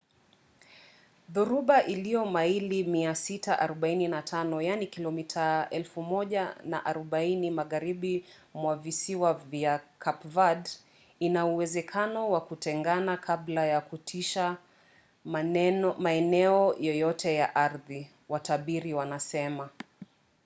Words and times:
dhoruba 1.29 1.83
iliyo 1.83 2.25
maili 2.25 2.83
645 2.83 4.87
kilomita 4.89 5.67
1040 5.71 7.51
magharibi 7.51 8.25
mwa 8.53 8.75
visiwa 8.75 9.33
vya 9.33 9.79
cape 9.99 10.27
verde 10.29 10.69
ina 11.19 11.45
uwezekano 11.45 12.29
wa 12.29 12.41
kutengana 12.41 13.17
kabla 13.17 13.65
ya 13.65 13.81
kutisha 13.81 14.57
maeneo 15.99 16.75
yoyote 16.79 17.35
ya 17.35 17.55
ardhi 17.55 18.09
watabiri 18.29 18.93
wanasema 18.93 19.69